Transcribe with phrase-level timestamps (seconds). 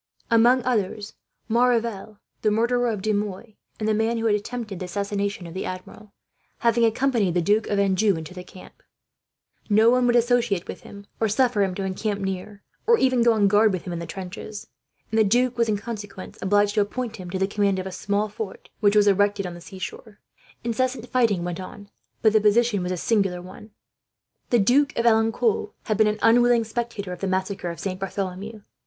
[0.31, 1.13] Among others,
[1.47, 5.53] Maurevel, the murderer of De Mouy, and the man who had attempted the assassination of
[5.53, 6.11] the Admiral,
[6.57, 8.81] having accompanied the Duke of Anjou to the camp,
[9.69, 13.33] no one would associate with him or suffer him to encamp near, or even go
[13.33, 14.65] on guard with him into the trenches;
[15.11, 17.91] and the duke was, in consequence, obliged to appoint him to the command of a
[17.91, 20.19] small fort which was erected on the seashore.
[20.63, 21.91] Incessant fighting went on,
[22.23, 23.69] but the position was a singular one.
[24.49, 28.61] The Duke of Alencon had been an unwilling spectator of the massacre of Saint Bartholomew.